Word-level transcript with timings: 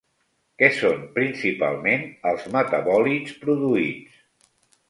Què 0.61 0.69
són 0.77 1.03
principalment 1.17 2.07
els 2.31 2.49
metabòlits 2.57 3.37
produïts? 3.45 4.21